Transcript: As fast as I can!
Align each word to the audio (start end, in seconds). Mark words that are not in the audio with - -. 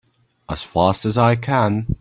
As 0.49 0.63
fast 0.63 1.05
as 1.05 1.15
I 1.15 1.35
can! 1.35 1.85